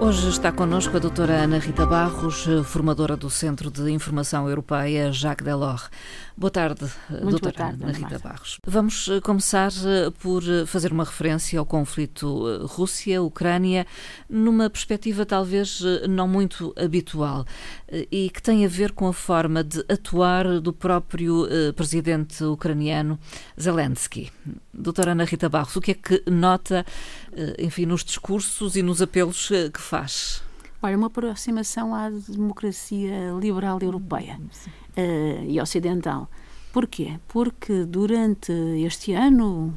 Hoje 0.00 0.28
está 0.28 0.52
connosco 0.52 0.96
a 0.96 1.00
doutora 1.00 1.42
Ana 1.42 1.58
Rita 1.58 1.84
Barros, 1.84 2.46
formadora 2.64 3.16
do 3.16 3.28
Centro 3.28 3.68
de 3.68 3.90
Informação 3.90 4.48
Europeia 4.48 5.10
Jacques 5.10 5.44
Delors. 5.44 5.90
Boa 6.38 6.52
tarde, 6.52 6.88
Muito 7.10 7.30
doutora 7.30 7.52
boa 7.52 7.52
tarde, 7.52 7.82
Ana 7.82 7.92
Rita. 7.92 8.18
Barros. 8.20 8.58
Vamos 8.64 9.08
eh, 9.08 9.20
começar 9.20 9.72
eh, 9.84 10.08
por 10.20 10.40
eh, 10.48 10.64
fazer 10.66 10.92
uma 10.92 11.02
referência 11.02 11.58
ao 11.58 11.66
conflito 11.66 12.64
Rússia-Ucrânia, 12.64 13.84
numa 14.30 14.70
perspectiva 14.70 15.26
talvez 15.26 15.82
não 16.08 16.28
muito 16.28 16.72
habitual 16.78 17.44
e 17.90 18.30
que 18.30 18.40
tem 18.40 18.64
a 18.64 18.68
ver 18.68 18.92
com 18.92 19.08
a 19.08 19.12
forma 19.12 19.64
de 19.64 19.84
atuar 19.88 20.60
do 20.60 20.72
próprio 20.72 21.48
presidente 21.74 22.44
ucraniano 22.44 23.18
Zelensky. 23.60 24.30
Doutora 24.72 25.12
Ana 25.12 25.24
Rita 25.24 25.48
Barros, 25.48 25.74
o 25.74 25.80
que 25.80 25.90
é 25.90 25.94
que 25.94 26.22
nota, 26.30 26.86
enfim, 27.58 27.84
nos 27.84 28.04
discursos 28.04 28.76
e 28.76 28.82
nos 28.82 29.02
apelos 29.02 29.48
que 29.72 29.80
faz? 29.88 30.42
Olha, 30.82 30.96
uma 30.96 31.08
aproximação 31.08 31.94
à 31.94 32.08
democracia 32.10 33.32
liberal 33.40 33.78
europeia 33.82 34.38
eh, 34.96 35.44
e 35.48 35.60
ocidental. 35.60 36.28
Porquê? 36.72 37.18
Porque 37.26 37.84
durante 37.84 38.52
este 38.86 39.12
ano 39.12 39.76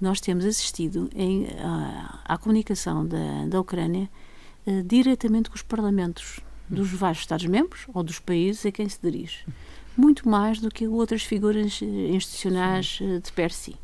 nós 0.00 0.20
temos 0.20 0.44
assistido 0.44 1.08
em, 1.14 1.46
à, 1.58 2.20
à 2.24 2.38
comunicação 2.38 3.06
da, 3.06 3.46
da 3.48 3.60
Ucrânia 3.60 4.10
eh, 4.66 4.82
diretamente 4.82 5.48
com 5.48 5.56
os 5.56 5.62
parlamentos 5.62 6.40
dos 6.68 6.90
vários 6.90 7.20
Estados-membros 7.20 7.86
ou 7.94 8.02
dos 8.02 8.18
países 8.18 8.66
a 8.66 8.72
quem 8.72 8.88
se 8.88 8.98
dirige. 9.00 9.46
Muito 9.96 10.28
mais 10.28 10.60
do 10.60 10.68
que 10.68 10.86
outras 10.86 11.22
figuras 11.22 11.80
eh, 11.80 11.86
institucionais 11.86 12.98
eh, 13.00 13.20
de 13.20 13.32
per 13.32 13.52
si. 13.52 13.76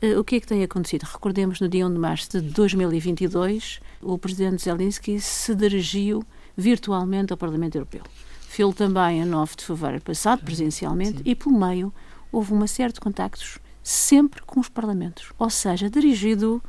Eh, 0.00 0.18
O 0.18 0.24
que 0.24 0.36
é 0.36 0.40
que 0.40 0.46
tem 0.46 0.62
acontecido? 0.62 1.04
Recordemos, 1.04 1.60
no 1.60 1.68
dia 1.68 1.86
1 1.86 1.92
de 1.92 1.98
março 1.98 2.30
de 2.30 2.40
2022, 2.50 3.80
o 4.02 4.18
presidente 4.18 4.62
Zelensky 4.62 5.20
se 5.20 5.54
dirigiu 5.54 6.22
virtualmente 6.56 7.32
ao 7.32 7.36
Parlamento 7.36 7.76
Europeu. 7.76 8.02
Fez 8.40 8.74
também 8.74 9.22
a 9.22 9.26
9 9.26 9.56
de 9.56 9.64
fevereiro 9.64 10.02
passado, 10.02 10.42
presencialmente, 10.44 11.22
e 11.24 11.34
pelo 11.34 11.58
meio 11.58 11.92
houve 12.32 12.52
uma 12.52 12.66
série 12.66 12.92
de 12.92 13.00
contactos 13.00 13.58
sempre 13.82 14.42
com 14.42 14.58
os 14.60 14.68
parlamentos, 14.68 15.32
ou 15.38 15.48
seja, 15.48 15.88
dirigido 15.88 16.62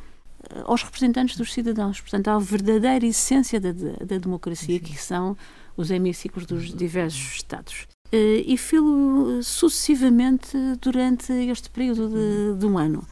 eh, 0.50 0.64
aos 0.66 0.84
representantes 0.84 1.36
dos 1.36 1.52
cidadãos, 1.52 2.00
portanto, 2.00 2.28
à 2.28 2.38
verdadeira 2.40 3.06
essência 3.06 3.60
da, 3.60 3.72
da, 3.72 4.18
democracia, 4.18 4.80
que 4.80 4.98
são 4.98 5.36
os 5.76 5.90
hemiciclos 5.90 6.46
dos 6.46 6.74
diversos 6.74 7.36
Estados. 7.38 7.88
Eh, 8.12 8.44
E 8.46 8.58
fê-lo 8.58 9.42
sucessivamente 9.44 10.58
durante 10.82 11.32
este 11.34 11.70
período 11.70 12.10
de, 12.10 12.60
de 12.60 12.66
um 12.66 12.78
ano. 12.78 13.06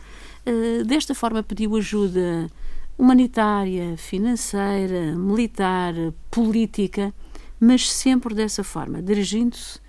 Eh, 0.45 0.83
Desta 0.83 1.15
forma, 1.15 1.41
pediu 1.41 1.75
ajuda 1.75 2.49
humanitária, 2.97 3.97
financeira, 3.97 5.15
militar, 5.15 5.93
política, 6.31 7.13
mas 7.59 7.91
sempre 7.91 8.33
dessa 8.33 8.63
forma, 8.63 9.01
dirigindo-se 9.01 9.79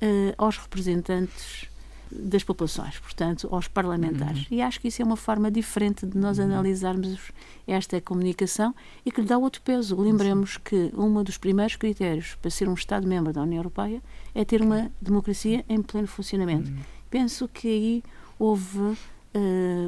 eh, 0.00 0.34
aos 0.38 0.56
representantes 0.56 1.68
das 2.10 2.44
populações, 2.44 2.98
portanto, 3.00 3.48
aos 3.50 3.66
parlamentares. 3.66 4.46
E 4.50 4.62
acho 4.62 4.80
que 4.80 4.88
isso 4.88 5.02
é 5.02 5.04
uma 5.04 5.16
forma 5.16 5.50
diferente 5.50 6.06
de 6.06 6.16
nós 6.16 6.38
analisarmos 6.38 7.32
esta 7.66 8.00
comunicação 8.00 8.72
e 9.04 9.10
que 9.10 9.20
lhe 9.20 9.26
dá 9.26 9.36
outro 9.36 9.60
peso. 9.62 10.00
Lembremos 10.00 10.56
que 10.56 10.92
um 10.96 11.22
dos 11.24 11.36
primeiros 11.38 11.74
critérios 11.74 12.36
para 12.40 12.50
ser 12.50 12.68
um 12.68 12.74
Estado-membro 12.74 13.32
da 13.32 13.42
União 13.42 13.58
Europeia 13.58 14.00
é 14.32 14.44
ter 14.44 14.62
uma 14.62 14.92
democracia 15.02 15.64
em 15.68 15.82
pleno 15.82 16.06
funcionamento. 16.06 16.70
Penso 17.10 17.48
que 17.48 17.66
aí 17.66 18.02
houve 18.38 18.96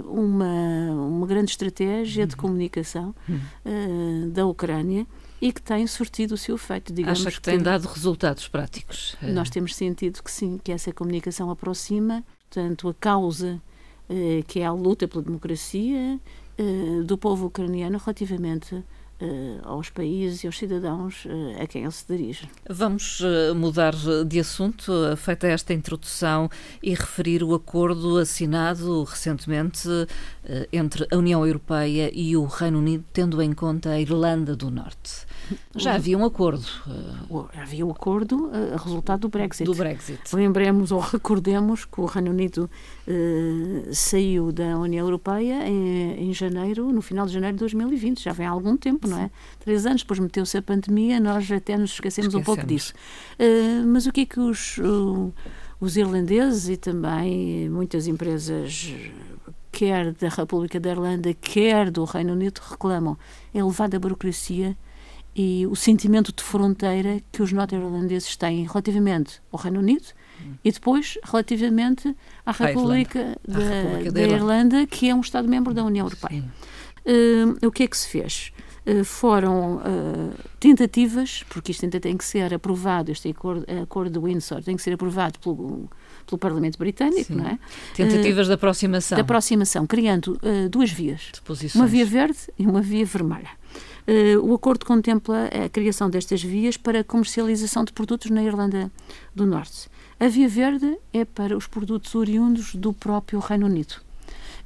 uma, 0.07 0.91
uma 0.93 1.27
grande 1.27 1.51
estratégia 1.53 2.27
de 2.27 2.37
comunicação 2.37 3.15
eh, 3.65 4.27
da 4.33 4.47
Ucrânia 4.47 5.07
e 5.41 5.53
que 5.53 5.61
tem 5.61 5.87
surtido 5.87 6.35
o 6.35 6.37
seu 6.37 6.57
efeito. 6.57 6.93
Digamos 6.93 7.27
Acha 7.27 7.37
que 7.37 7.43
tem 7.43 7.59
dado 7.59 7.87
resultados 7.87 8.49
práticos? 8.49 9.17
Eh, 9.23 9.33
nós 9.33 9.51
temos 9.51 9.75
sentido 9.75 10.23
que 10.23 10.31
sim, 10.31 10.59
que 10.63 10.73
essa 10.73 10.93
comunicação 10.93 11.51
aproxima, 11.51 12.25
portanto, 12.49 12.89
a 12.89 12.95
causa 12.95 13.61
eh, 14.09 14.43
que 14.47 14.61
é 14.61 14.67
a 14.67 14.73
luta 14.73 15.07
pela 15.07 15.23
democracia 15.23 16.19
eh, 16.59 17.03
do 17.05 17.19
povo 17.19 17.47
ucraniano 17.47 17.99
relativamente 17.99 18.83
eh, 19.19 19.59
aos 19.63 19.89
países 19.89 20.45
e 20.45 20.47
aos 20.47 20.59
cidadãos 20.59 21.25
eh, 21.25 21.63
a 21.63 21.67
quem 21.67 21.85
ele 21.85 21.91
se 21.91 22.05
dirige. 22.07 22.47
Vamos 22.69 23.23
eh, 23.25 23.55
mudar 23.55 23.95
de 24.27 24.39
assunto, 24.39 24.93
feita 25.17 25.47
esta 25.47 25.73
introdução, 25.73 26.51
e 26.83 26.91
referir 26.91 27.43
o 27.43 27.55
acordo 27.55 28.19
assinado 28.19 29.05
recentemente 29.05 29.89
entre 30.73 31.09
a 31.11 31.17
União 31.17 31.45
Europeia 31.45 32.11
e 32.15 32.37
o 32.37 32.45
Reino 32.45 32.79
Unido, 32.79 33.05
tendo 33.13 33.41
em 33.43 33.53
conta 33.53 33.91
a 33.91 34.01
Irlanda 34.01 34.55
do 34.55 34.71
Norte. 34.71 35.27
Já 35.75 35.95
havia 35.95 36.17
um 36.17 36.25
acordo 36.25 36.65
Havia 37.57 37.87
o 37.87 37.91
acordo 37.91 38.51
resultado 38.83 39.21
do 39.21 39.29
Brexit. 39.29 39.65
do 39.65 39.75
Brexit. 39.75 40.21
Lembremos 40.35 40.93
ou 40.93 41.01
recordemos 41.01 41.85
que 41.85 42.01
o 42.01 42.05
Reino 42.05 42.31
Unido 42.31 42.71
saiu 43.93 44.53
da 44.53 44.79
União 44.79 45.05
Europeia 45.07 45.67
em, 45.67 46.29
em 46.29 46.33
janeiro, 46.33 46.93
no 46.93 47.01
final 47.01 47.27
de 47.27 47.33
janeiro 47.33 47.57
de 47.57 47.61
2020, 47.61 48.23
já 48.23 48.33
vem 48.33 48.47
há 48.47 48.51
algum 48.51 48.77
tempo, 48.77 49.06
não 49.07 49.19
é? 49.21 49.31
Três 49.61 49.87
anos, 49.87 50.03
depois 50.03 50.19
meteu-se 50.21 50.57
a 50.59 50.63
pandemia, 50.63 51.19
nós 51.21 51.51
até 51.51 51.77
nos 51.77 51.93
esquecemos, 51.93 52.35
um 52.35 52.43
pouco 52.43 52.61
Esquecemos. 52.63 52.83
disso. 52.85 52.95
Eh, 53.39 53.83
mas 53.87 54.07
o 54.07 54.13
que 54.13 54.23
é 54.23 54.27
que 54.27 54.41
os, 54.41 54.79
o- 54.79 55.33
os 55.81 55.97
irlandeses 55.97 56.69
e 56.69 56.77
também 56.77 57.69
muitas 57.71 58.07
empresas, 58.07 58.93
quer 59.73 60.13
da 60.13 60.29
República 60.29 60.81
da 60.81 60.91
Irlanda, 60.91 61.35
quer 61.35 61.91
do 61.91 62.05
Reino 62.05 62.33
Unido, 62.33 62.61
reclamam? 62.69 63.17
É 63.53 63.59
elevada 63.59 63.99
burocracia 63.99 64.77
e 65.35 65.67
o 65.67 65.77
sentimento 65.77 66.33
de 66.35 66.43
fronteira 66.43 67.21
que 67.31 67.43
os 67.43 67.53
norte-irlandeses 67.53 68.37
têm 68.37 68.65
relativamente 68.67 69.43
ao 69.53 69.59
Reino 69.61 69.81
Unido 69.81 70.07
e 70.65 70.73
depois 70.73 71.19
relativamente 71.25 72.17
à 72.47 72.53
República, 72.53 73.19
Irlanda. 73.19 73.41
Da, 73.47 73.59
República 73.59 74.05
da 74.05 74.11
da 74.13 74.21
Irlanda. 74.23 74.37
Irlanda, 74.37 74.87
que 74.87 75.11
é 75.11 75.15
um 75.15 75.21
Estado-membro 75.21 75.75
da 75.75 75.85
União 75.85 76.07
Europeia. 76.07 76.43
Eh, 77.05 77.67
o 77.67 77.71
que 77.71 77.83
é 77.83 77.87
que 77.87 77.97
se 77.99 78.09
fez? 78.09 78.51
Eh, 78.87 79.03
foram 79.03 79.81
eh, 79.85 80.45
tentativas, 80.61 81.45
porque 81.49 81.73
isto 81.73 81.85
ainda 81.85 81.99
tem 81.99 82.17
que 82.17 82.25
ser 82.25 82.55
aprovado, 82.55 83.11
este 83.11 83.29
acordo, 83.29 83.67
acordo 83.83 84.13
de 84.13 84.25
Windsor 84.25 84.63
tem 84.63 84.77
que 84.77 84.83
ser 84.83 84.93
aprovado 84.93 85.41
pelo, 85.41 85.91
pelo 86.25 86.39
Parlamento 86.39 86.79
Britânico, 86.79 87.25
Sim. 87.25 87.35
não 87.35 87.47
é? 87.47 87.59
Tentativas 87.95 88.47
de 88.47 88.53
aproximação 88.53 89.17
Da 89.17 89.23
aproximação, 89.23 89.89
criando 89.89 90.39
eh, 90.41 90.69
duas 90.69 90.93
vias. 90.93 91.33
de. 91.33 91.77
Uma 91.77 91.89
via 91.89 92.07
verde 92.07 92.39
e 92.57 92.65
uma 92.65 92.81
via 92.81 93.05
vermelha. 93.05 93.51
Eh, 94.07 94.37
o 94.39 94.55
acordo 94.55 94.87
contempla 94.87 95.47
a 95.47 95.69
criação 95.69 96.09
destas 96.09 96.41
vias 96.41 96.77
para 96.77 97.01
a 97.01 97.05
comercialização 97.05 97.85
de 97.85 97.93
produtos 97.93 98.31
na 98.31 98.43
Irlanda 98.45 98.91
do 99.35 99.45
Norte. 99.45 99.89
A 100.21 100.29
via 100.29 100.49
verde 100.49 100.97
é 101.13 101.25
para 101.25 101.57
os 101.57 101.67
produtos 101.67 102.15
oriundos 102.15 102.75
do 102.77 102.93
próprio 102.93 103.41
Reino 103.41 103.67
Unido. 103.67 104.06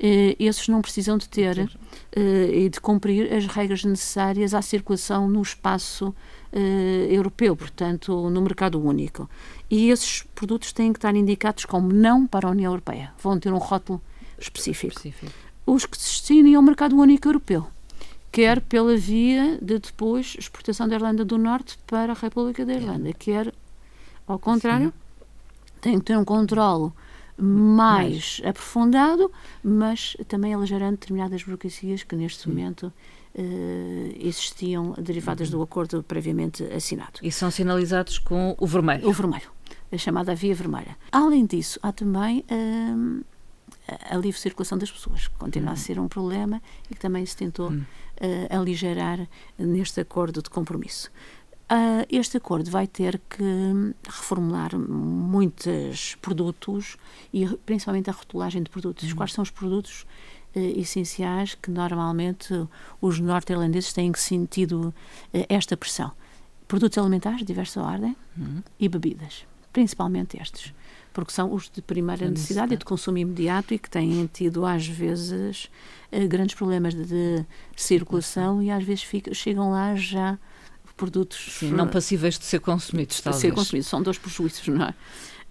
Eh, 0.02 0.34
esses 0.38 0.66
não 0.66 0.80
precisam 0.80 1.18
de 1.18 1.28
ter 1.28 1.70
eh, 2.12 2.50
e 2.54 2.68
de 2.70 2.80
cumprir 2.80 3.30
as 3.32 3.46
regras 3.46 3.84
necessárias 3.84 4.54
à 4.54 4.62
circulação 4.62 5.28
no 5.28 5.42
espaço 5.42 6.14
eh, 6.50 7.06
europeu, 7.10 7.54
portanto, 7.54 8.30
no 8.30 8.40
mercado 8.40 8.82
único. 8.82 9.28
E 9.70 9.90
esses 9.90 10.22
produtos 10.34 10.72
têm 10.72 10.90
que 10.90 10.98
estar 10.98 11.14
indicados 11.14 11.66
como 11.66 11.92
não 11.92 12.26
para 12.26 12.48
a 12.48 12.50
União 12.50 12.72
Europeia. 12.72 13.12
Vão 13.22 13.38
ter 13.38 13.52
um 13.52 13.58
rótulo 13.58 14.00
específico 14.38 14.94
Específico. 14.96 15.32
os 15.66 15.84
que 15.84 15.98
se 15.98 16.04
destinem 16.04 16.54
ao 16.54 16.62
mercado 16.62 16.96
único 16.96 17.28
europeu, 17.28 17.66
quer 18.32 18.62
pela 18.62 18.96
via 18.96 19.58
de 19.60 19.78
depois 19.78 20.34
exportação 20.38 20.88
da 20.88 20.94
Irlanda 20.94 21.26
do 21.26 21.36
Norte 21.36 21.78
para 21.86 22.12
a 22.12 22.16
República 22.16 22.64
da 22.64 22.72
Irlanda, 22.72 23.12
quer 23.12 23.52
ao 24.26 24.38
contrário, 24.38 24.94
tem 25.80 25.98
que 25.98 26.04
ter 26.04 26.16
um 26.16 26.24
controle 26.24 26.92
mais 27.40 28.40
aprofundado, 28.44 29.30
mas 29.62 30.16
também 30.28 30.54
aligerando 30.54 30.92
determinadas 30.92 31.42
burocracias 31.42 32.02
que 32.02 32.14
neste 32.14 32.48
momento 32.48 32.92
eh, 33.34 34.16
existiam 34.20 34.94
derivadas 34.98 35.50
do 35.50 35.62
acordo 35.62 36.02
previamente 36.02 36.64
assinado. 36.64 37.20
E 37.22 37.30
são 37.30 37.50
sinalizados 37.50 38.18
com 38.18 38.56
o 38.58 38.66
vermelho. 38.66 39.08
O 39.08 39.12
vermelho, 39.12 39.50
a 39.90 39.96
chamada 39.96 40.34
via 40.34 40.54
vermelha. 40.54 40.96
Além 41.12 41.46
disso, 41.46 41.78
há 41.82 41.92
também 41.92 42.44
hum, 42.50 43.22
a 44.10 44.16
livre 44.16 44.40
circulação 44.40 44.76
das 44.78 44.90
pessoas, 44.90 45.28
que 45.28 45.36
continua 45.36 45.72
a 45.72 45.76
ser 45.76 45.98
um 45.98 46.08
problema 46.08 46.60
e 46.90 46.94
que 46.94 47.00
também 47.00 47.24
se 47.24 47.36
tentou 47.36 47.72
eh, 48.16 48.48
aligerar 48.50 49.26
neste 49.58 50.00
acordo 50.00 50.42
de 50.42 50.50
compromisso. 50.50 51.10
Ah, 51.72 52.04
este 52.10 52.36
acordo 52.36 52.68
vai 52.68 52.86
ter 52.88 53.20
que 53.30 53.44
reformular 54.04 54.76
muitos 54.76 56.16
produtos 56.20 56.96
e 57.32 57.46
principalmente 57.64 58.10
a 58.10 58.12
rotulagem 58.12 58.62
de 58.62 58.68
produtos. 58.68 59.12
Quais 59.12 59.32
são 59.32 59.42
os 59.42 59.50
produtos 59.50 60.04
eh, 60.52 60.72
essenciais 60.76 61.54
que 61.54 61.70
normalmente 61.70 62.52
os 63.00 63.20
norte-irlandeses 63.20 63.92
têm 63.92 64.12
sentido 64.14 64.92
eh, 65.32 65.46
esta 65.48 65.76
pressão? 65.76 66.10
produtos 66.70 66.98
alimentares 66.98 67.40
de 67.40 67.44
diversa 67.46 67.82
ordem 67.82 68.16
uhum. 68.38 68.62
e 68.78 68.88
bebidas, 68.88 69.44
principalmente 69.72 70.40
estes, 70.40 70.72
porque 71.12 71.32
são 71.32 71.52
os 71.52 71.68
de 71.68 71.82
primeira 71.82 72.30
necessidade 72.30 72.74
e 72.74 72.76
de 72.76 72.84
consumo 72.84 73.18
imediato 73.18 73.74
e 73.74 73.78
que 73.78 73.90
têm 73.90 74.30
tido, 74.32 74.64
às 74.64 74.86
vezes, 74.86 75.64
uh, 76.12 76.28
grandes 76.28 76.54
problemas 76.54 76.94
de, 76.94 77.04
de 77.04 77.46
circulação 77.74 78.62
e 78.62 78.70
às 78.70 78.84
vezes 78.84 79.04
chegam 79.32 79.72
lá 79.72 79.96
já 79.96 80.38
produtos... 81.00 81.56
Sim, 81.58 81.72
não 81.72 81.88
passíveis 81.88 82.38
de 82.38 82.44
ser 82.44 82.60
consumidos, 82.60 83.20
talvez. 83.20 83.42
De 83.42 83.48
ser 83.48 83.54
consumidos, 83.54 83.88
são 83.88 84.02
dois 84.02 84.18
prejuízos, 84.18 84.68
não 84.68 84.84
é? 84.84 84.94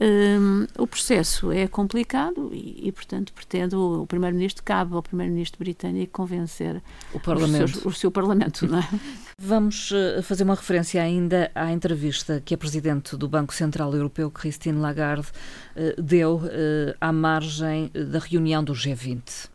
Um, 0.01 0.65
o 0.77 0.87
processo 0.87 1.51
é 1.51 1.67
complicado 1.67 2.51
e, 2.53 2.87
e 2.87 2.91
portanto, 2.91 3.33
pretende 3.33 3.75
o, 3.75 4.03
o 4.03 4.07
Primeiro-Ministro, 4.07 4.63
cabe 4.63 4.95
ao 4.95 5.03
Primeiro-Ministro 5.03 5.59
britânico 5.59 6.13
convencer 6.13 6.81
o, 7.13 7.19
Parlamento. 7.19 7.67
Seus, 7.67 7.85
o 7.85 7.91
seu 7.91 8.09
Parlamento. 8.09 8.65
Não 8.65 8.79
é? 8.79 8.89
Vamos 9.37 9.91
eh, 9.91 10.21
fazer 10.21 10.45
uma 10.45 10.55
referência 10.55 11.01
ainda 11.01 11.51
à 11.53 11.69
entrevista 11.73 12.41
que 12.45 12.53
a 12.53 12.57
Presidente 12.57 13.17
do 13.17 13.27
Banco 13.27 13.53
Central 13.53 13.93
Europeu, 13.93 14.31
Christine 14.31 14.79
Lagarde, 14.79 15.27
eh, 15.75 15.95
deu 16.01 16.43
eh, 16.45 16.95
à 17.01 17.11
margem 17.11 17.91
da 17.93 18.19
reunião 18.19 18.63
do 18.63 18.71
G20. 18.71 19.49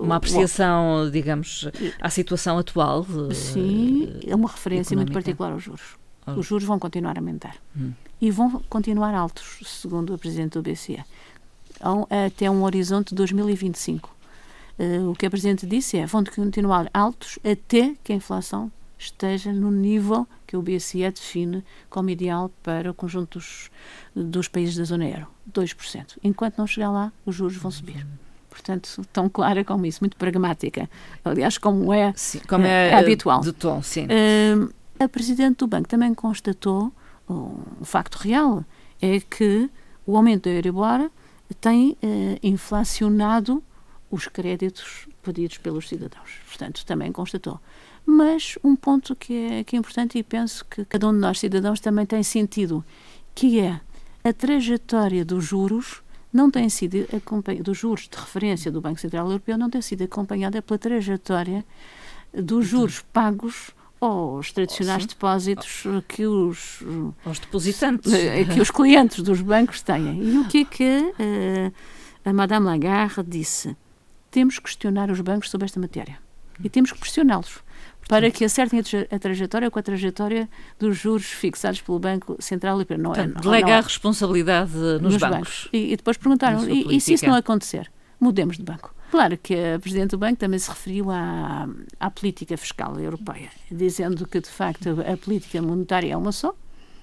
Uma 0.00 0.16
apreciação, 0.16 1.10
digamos, 1.10 1.68
à 2.00 2.10
situação 2.10 2.58
atual. 2.58 3.06
Sim, 3.32 4.20
é 4.26 4.34
uma 4.34 4.48
referência 4.48 4.94
económica. 4.94 5.12
muito 5.12 5.24
particular 5.24 5.52
aos 5.52 5.62
juros. 5.62 5.96
Os 6.26 6.44
juros 6.44 6.64
vão 6.64 6.78
continuar 6.78 7.16
a 7.16 7.20
aumentar. 7.20 7.56
Hum 7.76 7.92
e 8.20 8.30
vão 8.30 8.62
continuar 8.68 9.14
altos, 9.14 9.60
segundo 9.64 10.14
o 10.14 10.18
Presidente 10.18 10.52
do 10.52 10.62
BCE, 10.62 11.04
até 12.26 12.50
um 12.50 12.62
horizonte 12.62 13.10
de 13.10 13.14
2025. 13.16 14.08
Uh, 14.78 14.82
eh, 14.82 15.00
o 15.00 15.14
que 15.14 15.26
a 15.26 15.30
Presidente 15.30 15.66
disse 15.66 15.96
é 15.96 16.06
vão 16.06 16.22
continuar 16.24 16.90
altos 16.92 17.38
até 17.44 17.94
que 18.04 18.12
a 18.12 18.16
inflação 18.16 18.70
esteja 18.98 19.52
no 19.52 19.70
nível 19.70 20.26
que 20.46 20.56
o 20.56 20.62
BCE 20.62 21.10
define 21.10 21.64
como 21.88 22.10
ideal 22.10 22.50
para 22.62 22.90
o 22.90 22.94
conjunto 22.94 23.38
dos, 23.38 23.70
dos 24.14 24.48
países 24.48 24.76
da 24.76 24.84
zona 24.84 25.08
euro, 25.08 25.26
2%. 25.50 26.18
Enquanto 26.22 26.58
não 26.58 26.66
chegar 26.66 26.90
lá, 26.90 27.12
os 27.24 27.34
juros 27.34 27.56
vão 27.56 27.70
subir. 27.70 28.06
Portanto, 28.56 29.02
tão 29.12 29.28
clara 29.28 29.62
como 29.62 29.84
isso, 29.84 30.00
muito 30.00 30.16
pragmática. 30.16 30.88
Aliás, 31.22 31.58
como 31.58 31.92
é, 31.92 32.12
sim, 32.16 32.40
como 32.48 32.64
é, 32.64 32.88
é, 32.88 32.92
é 32.92 32.94
habitual. 32.94 33.42
De 33.42 33.52
tom, 33.52 33.82
sim. 33.82 34.06
Uh, 34.06 34.72
a 34.98 35.06
Presidente 35.06 35.58
do 35.58 35.66
Banco 35.66 35.86
também 35.86 36.14
constatou 36.14 36.90
um 37.28 37.84
facto 37.84 38.16
real 38.16 38.64
é 39.00 39.20
que 39.20 39.68
o 40.06 40.16
aumento 40.16 40.44
da 40.44 40.50
Euribor 40.50 41.10
tem 41.60 41.96
eh, 42.02 42.38
inflacionado 42.42 43.62
os 44.10 44.26
créditos 44.26 45.08
pedidos 45.22 45.58
pelos 45.58 45.88
cidadãos. 45.88 46.30
Portanto, 46.46 46.84
também 46.86 47.12
constatou. 47.12 47.60
Mas 48.04 48.56
um 48.62 48.76
ponto 48.76 49.16
que 49.16 49.34
é, 49.34 49.64
que 49.64 49.76
é 49.76 49.78
importante 49.78 50.16
e 50.16 50.22
penso 50.22 50.64
que 50.64 50.84
cada 50.84 51.08
um 51.08 51.12
de 51.12 51.18
nós, 51.18 51.40
cidadãos, 51.40 51.80
também 51.80 52.06
tem 52.06 52.22
sentido, 52.22 52.84
que 53.34 53.58
é 53.60 53.80
a 54.24 54.32
trajetória 54.32 55.24
dos 55.24 55.44
juros 55.44 56.02
não 56.32 56.50
tem 56.50 56.68
sido 56.68 57.06
acompanhada, 57.14 57.64
dos 57.64 57.78
juros 57.78 58.08
de 58.08 58.16
referência 58.16 58.70
do 58.70 58.80
Banco 58.80 59.00
Central 59.00 59.26
Europeu 59.26 59.56
não 59.56 59.70
tem 59.70 59.80
sido 59.80 60.02
acompanhada 60.02 60.60
pela 60.60 60.78
trajetória 60.78 61.64
dos 62.32 62.66
juros 62.66 63.00
pagos 63.12 63.74
os 64.00 64.52
tradicionais 64.52 65.04
oh, 65.04 65.06
depósitos 65.06 65.84
que 66.06 66.26
os, 66.26 66.82
os 67.24 67.38
depositantes. 67.38 68.12
eh, 68.12 68.44
que 68.44 68.60
os 68.60 68.70
clientes 68.70 69.22
dos 69.22 69.40
bancos 69.40 69.80
têm. 69.82 70.22
E 70.22 70.38
o 70.38 70.46
que 70.46 70.58
é 70.58 70.64
que 70.64 71.00
uh, 71.00 71.72
a 72.24 72.32
Madame 72.32 72.66
Lagarde 72.66 73.24
disse? 73.26 73.76
Temos 74.30 74.58
que 74.58 74.64
questionar 74.64 75.10
os 75.10 75.20
bancos 75.20 75.50
sobre 75.50 75.64
esta 75.64 75.80
matéria. 75.80 76.18
E 76.62 76.68
temos 76.68 76.92
que 76.92 76.98
pressioná-los 76.98 77.62
para 78.08 78.30
que 78.30 78.44
acertem 78.44 78.80
a, 78.80 79.18
trajetória 79.18 79.70
com 79.70 79.78
a 79.78 79.82
trajetória 79.82 80.48
dos 80.78 80.96
juros 80.96 81.26
fixados 81.26 81.80
pelo 81.80 81.98
Banco 81.98 82.36
Central 82.40 82.74
Europeu. 82.74 82.98
Não 82.98 83.12
é, 83.14 83.26
delegar 83.26 83.70
não, 83.70 83.78
a 83.78 83.80
responsabilidade 83.80 84.74
nos, 84.74 85.02
nos 85.02 85.16
bancos. 85.16 85.30
bancos. 85.30 85.68
E, 85.72 85.92
e, 85.92 85.96
depois 85.96 86.16
perguntaram, 86.16 86.68
e, 86.68 86.96
e 86.96 87.00
se 87.00 87.14
isso 87.14 87.26
não 87.26 87.34
acontecer? 87.34 87.90
Mudemos 88.20 88.56
de 88.56 88.62
banco. 88.62 88.94
Claro 89.10 89.36
que 89.38 89.54
a 89.54 89.78
Presidente 89.78 90.10
do 90.10 90.18
Banco 90.18 90.36
também 90.36 90.58
se 90.58 90.68
referiu 90.68 91.10
à, 91.10 91.68
à 92.00 92.10
política 92.10 92.56
fiscal 92.56 92.98
europeia, 92.98 93.50
dizendo 93.70 94.26
que, 94.26 94.40
de 94.40 94.48
facto, 94.48 94.96
a 95.00 95.16
política 95.16 95.62
monetária 95.62 96.12
é 96.12 96.16
uma 96.16 96.32
só, 96.32 96.54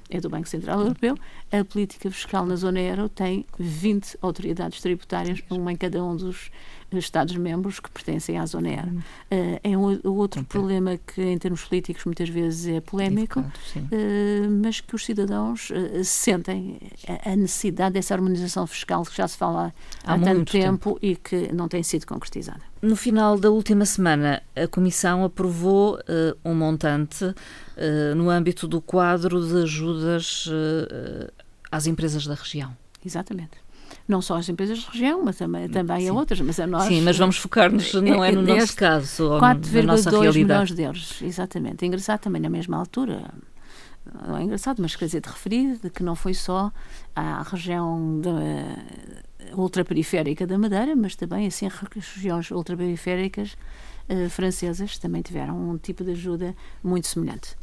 é 0.09 0.19
do 0.19 0.29
Banco 0.29 0.47
Central 0.47 0.81
Europeu. 0.81 1.17
A 1.51 1.63
política 1.63 2.09
fiscal 2.11 2.45
na 2.45 2.56
zona 2.56 2.79
euro 2.79 3.07
tem 3.09 3.45
20 3.57 4.17
autoridades 4.21 4.81
tributárias, 4.81 5.41
uma 5.49 5.71
em 5.71 5.75
cada 5.75 6.03
um 6.03 6.15
dos 6.15 6.51
Estados-membros 6.98 7.80
que 7.80 7.90
pertencem 7.90 8.38
à 8.38 8.45
zona 8.45 8.69
euro. 8.69 8.90
Uh, 8.90 9.60
é 9.63 9.78
um, 9.78 10.00
outro 10.04 10.44
problema 10.44 10.98
que, 10.98 11.22
em 11.22 11.38
termos 11.38 11.63
políticos, 11.63 12.06
muitas 12.06 12.30
vezes 12.30 12.68
é 12.68 12.81
polémico, 12.81 13.40
uh, 13.40 13.44
mas 14.62 14.81
que 14.81 14.95
os 14.95 15.06
cidadãos 15.06 15.69
uh, 15.69 16.04
sentem 16.04 16.80
a, 17.07 17.31
a, 17.31 17.36
necessidade 17.36 17.94
dessa 17.94 18.13
harmonização 18.13 18.68
fiscal 18.68 19.04
que 19.04 19.16
já 19.16 19.28
se 19.28 19.38
fala 19.38 19.74
há, 20.04 20.13
há 20.13 20.19
tanto 20.19 20.51
tempo, 20.51 20.95
tempo 20.95 21.00
e 21.01 21.16
que 21.16 21.54
não 21.54 21.68
tem 21.68 21.84
sido 21.84 22.06
concretizada. 22.06 22.62
No 22.81 22.95
final 22.95 23.40
da 23.40 23.50
última 23.50 23.86
semana, 23.86 24.44
a 24.56 24.68
Comissão 24.68 25.24
aprovou 25.24 25.98
um 26.44 26.54
montante 26.54 27.34
no 28.13 28.30
âmbito 28.30 28.68
do 28.68 28.81
quadro 28.81 29.42
de 29.48 29.63
ajudas 29.63 30.50
às 31.72 31.88
empresas 31.88 32.28
da 32.28 32.34
região. 32.34 32.75
Exatamente 33.06 33.62
não 34.07 34.21
só 34.21 34.35
as 34.35 34.50
empresas 34.50 34.79
de 34.79 34.89
região, 34.89 35.23
mas 35.23 35.38
também, 35.38 35.69
também 35.69 36.09
a 36.09 36.13
outras, 36.13 36.41
mas 36.41 36.59
a 36.59 36.67
nós... 36.67 36.83
Sim, 36.83 37.01
mas 37.01 37.17
vamos 37.17 37.38
focar-nos, 37.38 37.94
não 37.94 38.23
é 38.23 38.31
no 38.31 38.41
nosso 38.41 38.75
caso, 38.75 39.29
4,2 39.39 40.33
milhões 40.35 40.71
de 40.71 40.81
euros, 40.81 41.21
exatamente. 41.21 41.83
É 41.83 41.88
engraçado 41.88 42.19
também 42.19 42.41
na 42.41 42.50
mesma 42.50 42.77
altura, 42.77 43.33
não 44.27 44.38
é 44.38 44.44
engraçado, 44.44 44.81
mas 44.81 44.95
quer 44.95 45.05
dizer, 45.05 45.21
de 45.21 45.29
referir 45.29 45.77
de 45.77 45.89
que 45.89 46.03
não 46.03 46.15
foi 46.15 46.33
só 46.33 46.71
a 47.15 47.44
região 47.44 48.19
da, 48.19 49.55
ultraperiférica 49.55 50.45
da 50.45 50.57
Madeira, 50.57 50.95
mas 50.95 51.15
também 51.15 51.47
assim 51.47 51.69
regiões 51.95 52.49
ultraperiféricas 52.51 53.56
uh, 54.09 54.29
francesas 54.29 54.97
também 54.97 55.21
tiveram 55.21 55.57
um 55.57 55.77
tipo 55.77 56.03
de 56.03 56.11
ajuda 56.11 56.56
muito 56.83 57.07
semelhante. 57.07 57.56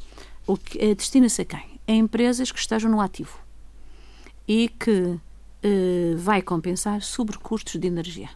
O 0.47 0.57
que 0.57 0.79
uh, 0.79 0.95
destina-se 0.95 1.43
a 1.43 1.45
quem? 1.45 1.81
A 1.87 1.93
empresas 1.93 2.51
que 2.51 2.59
estejam 2.59 2.91
no 2.91 3.01
ativo 3.01 3.39
e 4.47 4.69
que 4.69 5.19
uh, 5.65 6.17
vai 6.17 6.43
compensar 6.43 7.03
sobrecustos 7.03 7.81
de 7.81 7.87
energia. 7.87 8.29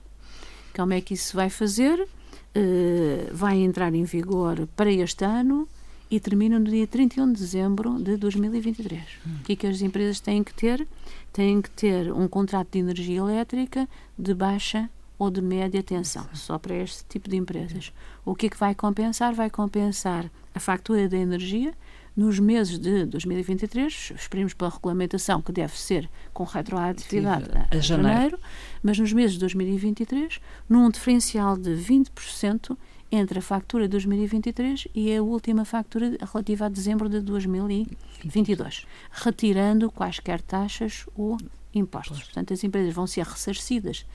Como 0.74 0.92
é 0.92 1.00
que 1.00 1.14
isso 1.14 1.36
vai 1.36 1.50
fazer? 1.50 2.00
Uh, 2.00 3.32
vai 3.32 3.56
entrar 3.56 3.94
em 3.94 4.04
vigor 4.04 4.68
para 4.76 4.90
este 4.90 5.24
ano 5.24 5.68
e 6.10 6.20
termina 6.20 6.58
no 6.58 6.66
dia 6.66 6.86
31 6.86 7.32
de 7.32 7.40
dezembro 7.40 7.98
de 8.00 8.16
2023. 8.16 9.02
Hum. 9.26 9.36
O 9.40 9.42
que 9.44 9.52
é 9.54 9.56
que 9.56 9.66
as 9.66 9.82
empresas 9.82 10.20
têm 10.20 10.44
que 10.44 10.54
ter? 10.54 10.86
Têm 11.32 11.60
que 11.60 11.70
ter 11.70 12.12
um 12.12 12.28
contrato 12.28 12.68
de 12.70 12.78
energia 12.78 13.18
elétrica 13.18 13.88
de 14.18 14.34
baixa 14.34 14.88
ou 15.18 15.30
de 15.30 15.40
média 15.40 15.82
tensão, 15.82 16.26
só 16.34 16.58
para 16.58 16.74
este 16.76 17.04
tipo 17.08 17.28
de 17.28 17.36
empresas. 17.36 17.92
O 18.24 18.34
que 18.34 18.46
é 18.46 18.48
que 18.50 18.56
vai 18.56 18.74
compensar? 18.74 19.32
Vai 19.34 19.48
compensar 19.48 20.30
a 20.54 20.60
fatura 20.60 21.08
da 21.08 21.16
energia 21.16 21.72
nos 22.16 22.38
meses 22.38 22.78
de 22.78 23.04
2023, 23.06 24.12
esperemos 24.16 24.54
pela 24.54 24.70
regulamentação 24.70 25.42
que 25.42 25.50
deve 25.50 25.76
ser 25.78 26.08
com 26.32 26.44
retroatividade 26.44 27.50
a, 27.52 27.76
a 27.76 27.80
janeiro. 27.80 28.12
janeiro, 28.12 28.38
mas 28.82 28.98
nos 28.98 29.12
meses 29.12 29.32
de 29.32 29.40
2023, 29.40 30.40
num 30.68 30.88
diferencial 30.90 31.56
de 31.56 31.70
20% 31.70 32.76
entre 33.10 33.38
a 33.38 33.42
factura 33.42 33.84
de 33.84 33.90
2023 33.90 34.88
e 34.94 35.14
a 35.14 35.22
última 35.22 35.64
factura 35.64 36.16
relativa 36.20 36.66
a 36.66 36.68
dezembro 36.68 37.08
de 37.08 37.20
2022, 37.20 38.86
retirando 39.10 39.90
quaisquer 39.90 40.40
taxas 40.40 41.06
ou 41.16 41.36
impostos. 41.72 42.22
Portanto, 42.22 42.52
as 42.52 42.62
empresas 42.64 42.94
vão 42.94 43.06
ser 43.06 43.24
ressarcidas 43.24 44.06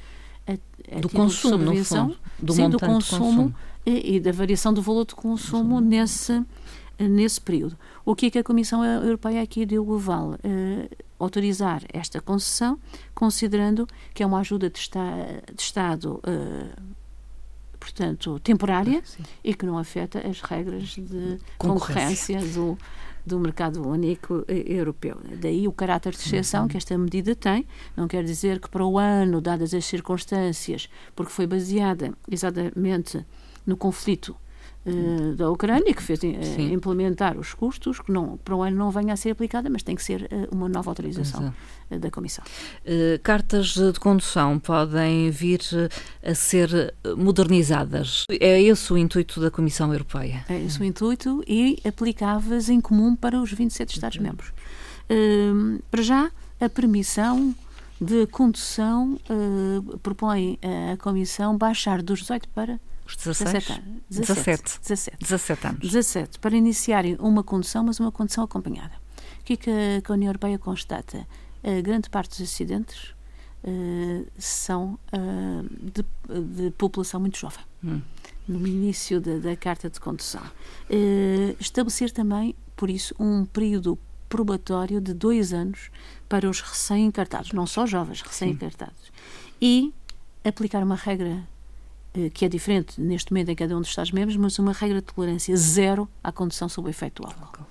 a, 0.48 0.98
a 0.98 1.00
do 1.00 1.10
consumo, 1.10 1.58
no 1.58 1.86
fundo, 1.86 2.18
do, 2.40 2.54
sim, 2.54 2.70
do 2.70 2.80
consumo, 2.80 3.26
consumo. 3.26 3.56
E, 3.86 4.16
e, 4.16 4.20
da 4.20 4.32
variação 4.32 4.74
do 4.74 4.82
valor 4.82 5.06
de 5.06 5.16
consumo, 5.16 5.76
consumo. 5.76 5.82
nesse 5.82 6.44
nesse 7.08 7.40
período. 7.40 7.78
O 8.04 8.16
que 8.16 8.28
é 8.28 8.32
que 8.32 8.40
a 8.40 8.44
Comissão 8.44 8.84
Europeia 8.84 9.42
aqui 9.42 9.66
deu 9.66 9.88
o 9.88 9.96
aval? 9.96 10.32
Uh, 10.32 10.90
autorizar 11.20 11.84
esta 11.92 12.22
concessão, 12.22 12.80
considerando 13.14 13.88
que 14.14 14.24
é 14.24 14.26
uma 14.26 14.40
ajuda 14.40 14.70
de, 14.70 14.80
esta, 14.80 15.00
de 15.54 15.62
Estado, 15.62 16.22
uh, 16.26 16.82
portanto, 17.80 18.40
temporária 18.40 19.02
Sim. 19.04 19.24
e 19.44 19.54
que 19.54 19.66
não 19.66 19.78
afeta 19.78 20.26
as 20.28 20.42
regras 20.42 20.90
de 20.90 21.40
concorrência, 21.58 22.38
concorrência 22.38 22.40
do, 22.54 22.78
do 23.26 23.40
mercado 23.40 23.88
único 23.88 24.44
eh, 24.48 24.64
europeu. 24.66 25.18
Daí 25.40 25.68
o 25.68 25.72
caráter 25.72 26.14
de 26.14 26.20
exceção 26.20 26.64
uhum. 26.64 26.68
que 26.68 26.78
esta 26.78 26.98
medida 26.98 27.36
tem. 27.36 27.66
Não 27.96 28.08
quer 28.08 28.24
dizer 28.24 28.60
que 28.60 28.70
para 28.70 28.86
o 28.86 28.98
ano, 28.98 29.42
dadas 29.42 29.74
as 29.74 29.86
circunstâncias, 29.86 30.90
porque 31.16 31.32
foi 31.32 31.48
baseada 31.48 32.14
exatamente 32.30 33.26
no 33.66 33.78
conflito 33.78 34.36
uh, 34.86 35.36
da 35.36 35.50
Ucrânia, 35.50 35.94
que 35.94 36.02
fez 36.02 36.22
uh, 36.22 36.62
implementar 36.62 37.38
os 37.38 37.54
custos, 37.54 38.00
que 38.00 38.12
não, 38.12 38.38
para 38.38 38.56
o 38.56 38.64
ano 38.64 38.78
não 38.78 38.92
venha 38.92 39.14
a 39.14 39.18
ser 39.18 39.32
aplicada, 39.32 39.70
mas 39.70 39.84
tem 39.84 39.96
que 39.96 40.04
ser 40.04 40.24
uh, 40.24 40.56
uma 40.56 40.70
nova 40.70 40.92
autorização 40.92 41.54
da 41.90 42.12
Comissão. 42.12 42.44
cartas 43.24 43.70
de 43.74 43.94
condução 44.00 44.60
podem 44.60 45.32
vir 45.32 45.60
a 46.24 46.36
ser 46.36 46.94
modernizadas. 47.18 48.26
É 48.30 48.62
esse 48.62 48.94
o 48.94 48.98
intuito 48.98 49.42
da 49.42 49.50
Comissão 49.50 49.92
Europeia? 49.92 50.46
É 50.48 50.62
esse 50.62 50.80
o 50.80 50.84
intuito 50.84 51.44
e 51.48 51.80
aplicáveis 51.84 52.70
em 52.70 52.80
comum 52.80 53.16
para 53.16 53.42
os 53.42 53.52
27 53.52 53.96
Estados-membros. 53.96 54.54
para 55.90 56.04
já, 56.04 56.32
a 56.62 56.70
permissão 56.70 57.56
de 58.00 58.28
condução 58.28 59.20
propõe 60.04 60.60
a 60.94 60.98
Comissão 60.98 61.58
baixar 61.58 62.04
dos 62.04 62.20
18 62.20 62.50
para 62.50 62.80
os 63.10 63.16
16? 63.16 63.82
17 64.10 64.80
17. 64.82 65.20
17. 65.20 65.68
anos. 65.68 65.80
17, 65.80 66.40
para 66.40 66.56
iniciarem 66.56 67.16
uma 67.20 67.44
condução, 67.44 67.84
mas 67.84 68.00
uma 68.00 68.12
condução 68.12 68.44
acompanhada. 68.44 68.94
O 69.42 69.44
que 69.44 69.54
é 69.54 69.58
que 69.58 69.70
a, 70.08 70.14
União 70.14 70.30
Europeia 70.30 70.60
constata? 70.60 71.28
A 71.64 71.82
grande 71.82 72.10
parte 72.10 72.30
dos 72.30 72.42
acidentes 72.42 73.16
uh, 73.64 74.28
são 74.38 75.00
uh, 75.14 75.68
de, 75.82 76.06
de, 76.64 76.72
população 76.72 77.20
muito 77.20 77.38
jovem. 77.38 77.64
Hum. 77.84 78.02
No 78.48 78.66
início 78.66 79.20
da, 79.20 79.38
da, 79.38 79.56
carta 79.56 79.90
de 79.90 80.00
condução. 80.00 80.42
Uh, 80.90 81.56
estabelecer 81.60 82.12
também, 82.12 82.56
por 82.76 82.90
isso, 82.90 83.14
um 83.20 83.46
período 83.46 83.98
probatório 84.28 85.02
de 85.02 85.14
dois 85.14 85.52
anos 85.54 85.90
para 86.28 86.48
os 86.50 86.62
recém-encartados, 86.62 87.52
não 87.52 87.66
só 87.66 87.86
jovens, 87.86 88.22
recém-encartados. 88.22 89.12
E 89.62 89.94
aplicar 90.44 90.84
uma 90.84 90.96
regra 90.96 91.44
que 92.34 92.46
é 92.46 92.50
diferente 92.50 93.00
neste 93.00 93.32
momento 93.32 93.50
em 93.50 93.56
cada 93.56 93.76
um 93.78 93.82
dos 93.82 93.90
Estados-membros, 93.90 94.36
mas 94.36 94.58
uma 94.60 94.74
regra 94.74 95.00
de 95.00 95.14
tolerância 95.14 95.56
zero 95.56 96.10
à 96.24 96.32
condução 96.32 96.68
sob 96.68 96.88
o 96.88 96.90
efeito 96.90 97.22
do 97.22 97.28
álcool. 97.28 97.66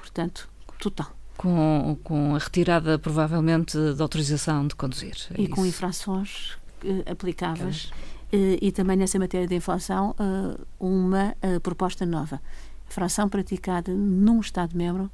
Portanto, 0.00 0.48
total. 0.78 1.10
Com, 1.36 1.98
com 2.04 2.34
a 2.34 2.38
retirada, 2.38 2.98
provavelmente, 2.98 3.76
da 3.94 4.04
autorização 4.04 4.66
de 4.66 4.74
conduzir. 4.74 5.16
É 5.34 5.40
e 5.40 5.44
isso. 5.44 5.50
com 5.50 5.66
infrações 5.66 6.52
uh, 6.84 7.10
aplicáveis. 7.10 7.86
Uh, 8.32 8.58
e 8.60 8.72
também 8.72 8.96
nessa 8.96 9.18
matéria 9.18 9.46
de 9.46 9.54
inflação, 9.54 10.14
uh, 10.18 10.66
uma 10.78 11.36
proposta 11.62 12.06
nova. 12.06 12.40
Infração 12.88 13.28
praticada 13.28 13.92
num 13.92 14.40
Estado-membro 14.40 15.10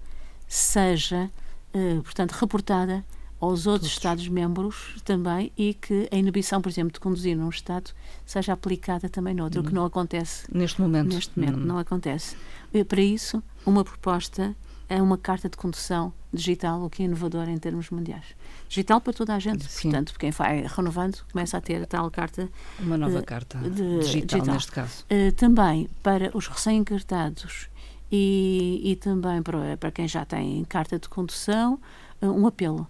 seja, 0.46 1.30
portanto, 2.02 2.32
reportada 2.32 3.04
aos 3.40 3.66
outros 3.66 3.90
Estados-membros 3.90 4.96
também 5.04 5.50
e 5.56 5.72
que 5.72 6.08
a 6.12 6.16
inibição, 6.16 6.60
por 6.60 6.68
exemplo, 6.68 6.92
de 6.92 7.00
conduzir 7.00 7.36
num 7.36 7.48
Estado 7.48 7.90
seja 8.26 8.52
aplicada 8.52 9.08
também 9.08 9.34
noutro, 9.34 9.62
o 9.62 9.64
que 9.64 9.72
não 9.72 9.86
acontece 9.86 10.46
neste 10.52 10.80
momento. 10.80 11.14
Neste 11.14 11.38
momento, 11.38 11.58
hum. 11.58 11.64
não 11.64 11.78
acontece. 11.78 12.36
E, 12.72 12.84
para 12.84 13.00
isso, 13.00 13.42
uma 13.64 13.82
proposta 13.82 14.54
é 14.88 15.00
uma 15.00 15.16
carta 15.16 15.48
de 15.48 15.56
condução 15.56 16.12
digital, 16.32 16.84
o 16.84 16.90
que 16.90 17.02
é 17.02 17.06
inovador 17.06 17.48
em 17.48 17.56
termos 17.56 17.90
mundiais. 17.90 18.24
Digital 18.68 19.00
para 19.00 19.12
toda 19.12 19.34
a 19.34 19.38
gente, 19.38 19.64
Sim. 19.64 19.90
portanto, 19.90 20.14
quem 20.18 20.30
vai 20.30 20.66
renovando 20.66 21.18
começa 21.32 21.56
a 21.56 21.60
ter 21.60 21.82
a 21.82 21.86
tal 21.86 22.10
carta. 22.10 22.48
Uma 22.78 22.98
nova 22.98 23.20
uh, 23.20 23.24
carta 23.24 23.58
de, 23.58 23.70
digital, 23.70 24.00
digital, 24.00 24.54
neste 24.54 24.72
caso. 24.72 25.04
Uh, 25.10 25.32
também 25.32 25.88
para 26.02 26.30
os 26.36 26.46
recém-encartados 26.46 27.68
e, 28.12 28.80
e 28.84 28.96
também 28.96 29.42
para, 29.42 29.76
para 29.76 29.90
quem 29.90 30.06
já 30.06 30.24
tem 30.24 30.64
carta 30.64 30.98
de 30.98 31.08
condução, 31.08 31.80
uh, 32.20 32.26
um 32.26 32.46
apelo 32.46 32.86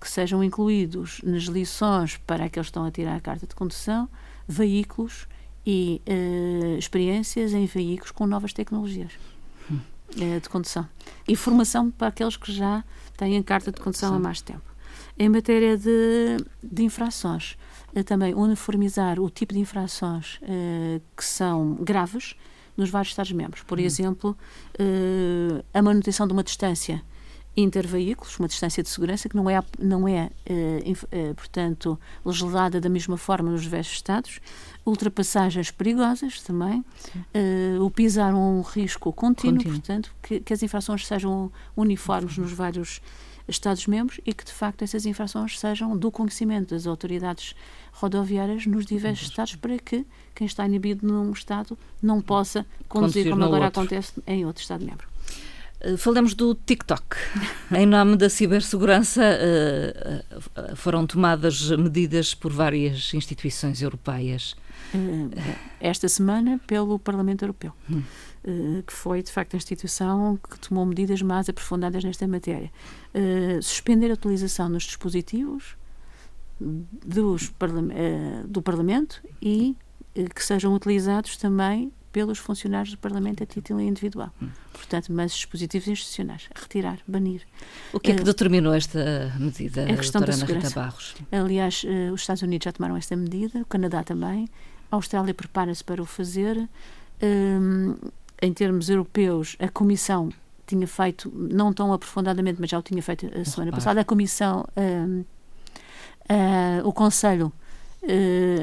que 0.00 0.08
sejam 0.08 0.42
incluídos 0.42 1.20
nas 1.24 1.44
lições 1.44 2.16
para 2.18 2.44
aqueles 2.44 2.66
que 2.66 2.70
estão 2.70 2.84
a 2.84 2.90
tirar 2.90 3.16
a 3.16 3.20
carta 3.20 3.46
de 3.46 3.54
condução 3.54 4.08
veículos 4.46 5.28
e 5.66 6.00
uh, 6.08 6.78
experiências 6.78 7.52
em 7.52 7.66
veículos 7.66 8.10
com 8.10 8.26
novas 8.26 8.54
tecnologias 8.54 9.12
hum. 9.70 9.78
uh, 10.16 10.40
de 10.40 10.48
condução. 10.48 10.88
E 11.28 11.36
formação 11.36 11.90
para 11.90 12.08
aqueles 12.08 12.38
que 12.38 12.50
já 12.50 12.82
têm 13.18 13.36
a 13.36 13.42
carta 13.42 13.70
de 13.70 13.78
condução 13.78 14.10
Sim. 14.10 14.16
há 14.16 14.18
mais 14.18 14.40
tempo. 14.40 14.62
Em 15.18 15.28
matéria 15.28 15.76
de, 15.76 16.38
de 16.62 16.84
infrações, 16.84 17.58
uh, 17.94 18.02
também 18.02 18.34
uniformizar 18.34 19.20
o 19.20 19.28
tipo 19.28 19.52
de 19.52 19.60
infrações 19.60 20.40
que 21.14 21.24
são 21.24 21.74
graves 21.74 22.34
nos 22.74 22.88
vários 22.88 23.12
Estados-membros. 23.12 23.62
Por 23.64 23.78
hum. 23.78 23.82
exemplo, 23.82 24.38
a 25.74 25.82
manutenção 25.82 26.26
de 26.26 26.32
uma 26.32 26.44
distância 26.44 27.02
interveículos, 27.62 28.38
uma 28.38 28.46
distância 28.46 28.82
de 28.82 28.88
segurança 28.88 29.28
que 29.28 29.36
não 29.36 29.50
é, 29.50 29.60
não 29.78 30.06
é 30.06 30.30
uh, 30.48 30.92
uh, 30.92 31.34
portanto, 31.34 31.98
legislada 32.24 32.80
da 32.80 32.88
mesma 32.88 33.16
forma 33.16 33.50
nos 33.50 33.62
diversos 33.62 33.94
Estados, 33.94 34.40
ultrapassagens 34.86 35.70
perigosas 35.70 36.40
também, 36.40 36.84
uh, 37.34 37.84
o 37.84 37.90
pisar 37.90 38.32
um 38.32 38.60
risco 38.60 39.12
contínuo, 39.12 39.56
contínuo. 39.56 39.78
portanto, 39.78 40.14
que, 40.22 40.38
que, 40.38 40.52
as 40.52 40.62
infrações 40.62 41.04
sejam 41.04 41.50
uniformes 41.76 42.38
nos 42.38 42.52
vários 42.52 43.00
Estados-membros 43.48 44.20
e 44.26 44.34
que, 44.34 44.44
de 44.44 44.52
facto, 44.52 44.82
essas 44.82 45.06
infrações 45.06 45.58
sejam 45.58 45.96
do 45.96 46.10
conhecimento 46.12 46.74
das 46.74 46.86
autoridades 46.86 47.56
rodoviárias 47.92 48.66
nos 48.66 48.84
diversos. 48.84 49.28
Estados 49.28 49.56
para 49.56 49.78
que 49.78 50.04
quem 50.34 50.46
está 50.46 50.66
inibido 50.66 51.06
num 51.06 51.32
Estado 51.32 51.76
não 52.00 52.20
possa 52.20 52.66
conduzir, 52.88 53.24
conduzir 53.24 53.30
como 53.30 53.44
agora 53.44 53.64
outro. 53.64 53.80
acontece 53.80 54.12
em 54.26 54.44
outro 54.44 54.60
Estado-membro. 54.60 55.08
Eh, 55.80 55.96
falemos 55.96 56.34
do 56.34 56.54
TikTok. 56.54 57.16
em 57.72 57.86
nome 57.86 58.16
da 58.16 58.28
cibersegurança, 58.28 59.22
eh, 59.22 60.24
eh, 60.56 60.74
foram 60.74 61.06
tomadas 61.06 61.70
medidas 61.70 62.34
por 62.34 62.52
várias 62.52 63.12
instituições 63.14 63.80
europeias. 63.80 64.56
Esta 65.80 66.08
semana, 66.08 66.60
pelo 66.66 66.98
Parlamento 66.98 67.44
Europeu, 67.44 67.72
hum. 67.90 68.02
que 68.86 68.92
foi, 68.92 69.22
de 69.22 69.30
facto, 69.30 69.54
a 69.54 69.58
instituição 69.58 70.38
que 70.38 70.58
tomou 70.60 70.86
medidas 70.86 71.20
mais 71.20 71.48
aprofundadas 71.48 72.02
nesta 72.02 72.26
matéria. 72.26 72.72
Suspender 73.60 74.10
a 74.10 74.14
utilização 74.14 74.70
nos 74.70 74.84
dispositivos 74.84 75.76
dos, 76.58 77.52
do 78.46 78.62
Parlamento 78.62 79.20
e 79.42 79.76
que 80.34 80.42
sejam 80.42 80.72
utilizados 80.72 81.36
também 81.36 81.92
pelos 82.18 82.38
funcionários 82.38 82.90
do 82.90 82.98
Parlamento 82.98 83.44
a 83.44 83.46
título 83.46 83.80
individual. 83.80 84.30
Hum. 84.42 84.48
Portanto, 84.72 85.12
mas 85.12 85.30
dispositivos 85.30 85.86
institucionais, 85.86 86.48
retirar, 86.52 86.98
banir. 87.06 87.42
O 87.92 88.00
que 88.00 88.10
é 88.10 88.14
que 88.16 88.22
uh, 88.22 88.24
determinou 88.24 88.74
esta 88.74 89.32
medida, 89.38 89.84
a 89.84 89.96
questão 89.96 90.20
da 90.20 90.32
segurança. 90.32 90.74
Barros? 90.74 91.14
Aliás, 91.30 91.84
uh, 91.84 92.12
os 92.12 92.22
Estados 92.22 92.42
Unidos 92.42 92.64
já 92.64 92.72
tomaram 92.72 92.96
esta 92.96 93.14
medida, 93.14 93.60
o 93.60 93.64
Canadá 93.66 94.02
também, 94.02 94.48
a 94.90 94.96
Austrália 94.96 95.32
prepara-se 95.32 95.84
para 95.84 96.02
o 96.02 96.04
fazer. 96.04 96.68
Um, 97.22 97.94
em 98.42 98.52
termos 98.52 98.88
europeus, 98.88 99.54
a 99.60 99.68
Comissão 99.68 100.28
tinha 100.66 100.88
feito, 100.88 101.32
não 101.32 101.72
tão 101.72 101.92
aprofundadamente, 101.92 102.60
mas 102.60 102.70
já 102.70 102.80
o 102.80 102.82
tinha 102.82 103.02
feito 103.02 103.26
a 103.26 103.44
semana 103.44 103.70
passada, 103.70 104.00
a 104.00 104.04
Comissão, 104.04 104.64
um, 104.76 105.20
uh, 105.20 106.88
o 106.88 106.92
Conselho 106.92 107.52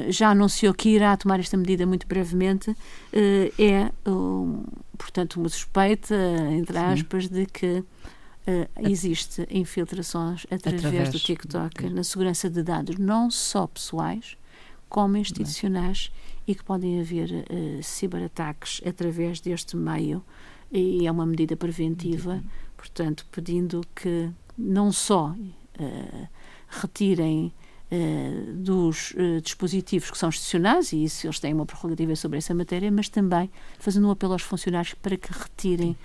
já 0.08 0.30
anunciou 0.30 0.72
que 0.72 0.88
irá 0.88 1.16
tomar 1.16 1.40
esta 1.40 1.56
medida 1.56 1.86
muito 1.86 2.06
brevemente, 2.06 2.70
uh, 2.70 2.74
é, 3.58 3.92
portanto, 4.96 5.36
uma 5.36 5.48
suspeita, 5.48 6.16
entre 6.50 6.76
aspas, 6.78 7.24
Sim. 7.26 7.34
de 7.34 7.46
que 7.46 7.78
uh, 7.78 8.88
existe 8.88 9.46
infiltrações 9.50 10.46
através, 10.50 10.84
através, 10.84 11.10
do 11.10 11.18
TikTok 11.18 11.90
na 11.90 12.02
segurança 12.02 12.48
de 12.48 12.62
dados, 12.62 12.96
não 12.96 13.30
só 13.30 13.66
pessoais, 13.66 14.36
como 14.88 15.16
institucionais, 15.16 16.10
e 16.46 16.54
que 16.54 16.62
podem 16.62 17.00
haver 17.00 17.28
ciberataques 17.82 18.80
através 18.86 19.40
deste 19.40 19.76
meio, 19.76 20.22
e 20.70 21.04
é 21.04 21.10
uma 21.10 21.26
medida 21.26 21.56
preventiva, 21.56 22.40
portanto, 22.76 23.26
pedindo 23.32 23.80
que 23.96 24.30
não 24.56 24.92
só 24.92 25.34
retirem 26.68 27.52
uh, 27.90 28.52
dos 28.54 29.12
uh, 29.12 29.40
dispositivos 29.40 30.10
que 30.10 30.18
são 30.18 30.28
institucionais, 30.28 30.92
e 30.92 31.04
isso 31.04 31.26
eles 31.26 31.40
têm 31.40 31.54
uma 31.54 31.66
prerrogativa 31.66 32.14
sobre 32.16 32.38
essa 32.38 32.54
matéria, 32.54 32.90
mas 32.90 33.08
também 33.08 33.50
fazendo 33.78 34.08
um 34.08 34.10
apelo 34.10 34.32
aos 34.32 34.42
funcionários 34.42 34.94
para 34.94 35.16
que 35.16 35.32
retirem 35.32 35.96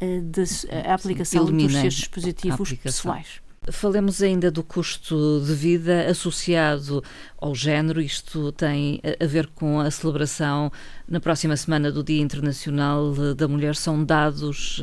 uh, 0.00 0.20
de, 0.22 0.42
a 0.86 0.94
aplicação 0.94 1.46
Sim, 1.46 1.56
dos 1.56 1.72
seus 1.72 1.94
dispositivos 1.94 2.72
pessoais. 2.74 3.40
Falemos 3.70 4.22
ainda 4.22 4.50
do 4.50 4.64
custo 4.64 5.42
de 5.44 5.52
vida 5.52 6.06
associado 6.08 7.04
ao 7.36 7.54
género. 7.54 8.00
Isto 8.00 8.50
tem 8.52 9.02
a 9.20 9.26
ver 9.26 9.48
com 9.48 9.78
a 9.78 9.90
celebração 9.90 10.72
na 11.06 11.20
próxima 11.20 11.54
semana 11.58 11.92
do 11.92 12.02
Dia 12.02 12.22
Internacional 12.22 13.12
da 13.36 13.46
Mulher. 13.46 13.76
São 13.76 14.02
dados 14.02 14.82